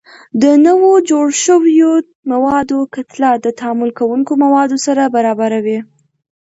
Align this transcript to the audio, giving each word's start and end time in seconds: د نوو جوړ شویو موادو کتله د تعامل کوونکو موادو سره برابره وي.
د 0.41 0.43
نوو 0.67 0.91
جوړ 1.09 1.25
شویو 1.43 1.93
موادو 2.31 2.79
کتله 2.93 3.31
د 3.45 3.47
تعامل 3.59 3.89
کوونکو 3.99 4.31
موادو 4.43 4.77
سره 4.85 5.03
برابره 5.15 5.59
وي. 5.65 5.79